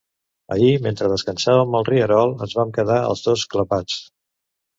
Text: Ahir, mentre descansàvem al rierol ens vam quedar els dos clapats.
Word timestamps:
Ahir, 0.53 0.69
mentre 0.85 1.09
descansàvem 1.11 1.77
al 1.81 1.85
rierol 1.89 2.33
ens 2.47 2.57
vam 2.61 2.73
quedar 2.79 2.97
els 3.11 3.23
dos 3.29 3.45
clapats. 3.53 4.01